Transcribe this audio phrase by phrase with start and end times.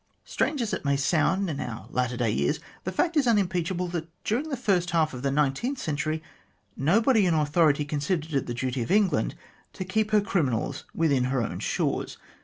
[0.25, 4.07] Strange as it may sound in our latter day ears, the fact is unimpeachable that,
[4.23, 6.23] during the first half of the nineteenth century,
[6.75, 9.35] nobody in authority considered it the duty of England
[9.73, 12.17] to keep her criminals within her own shores.